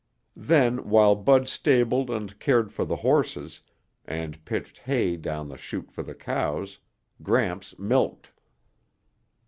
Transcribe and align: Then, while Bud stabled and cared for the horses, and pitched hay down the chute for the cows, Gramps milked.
Then, 0.41 0.89
while 0.89 1.13
Bud 1.13 1.47
stabled 1.47 2.09
and 2.09 2.39
cared 2.39 2.73
for 2.73 2.85
the 2.85 2.95
horses, 2.95 3.61
and 4.03 4.43
pitched 4.45 4.79
hay 4.79 5.15
down 5.15 5.47
the 5.47 5.57
chute 5.59 5.91
for 5.91 6.01
the 6.01 6.15
cows, 6.15 6.79
Gramps 7.21 7.77
milked. 7.77 8.31